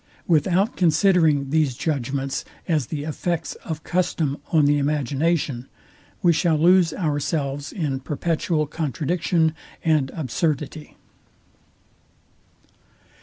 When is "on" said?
4.51-4.65